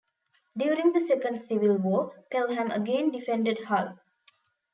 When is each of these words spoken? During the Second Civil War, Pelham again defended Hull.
During 0.57 0.93
the 0.93 0.99
Second 0.99 1.39
Civil 1.39 1.77
War, 1.77 2.15
Pelham 2.31 2.71
again 2.71 3.11
defended 3.11 3.63
Hull. 3.65 3.99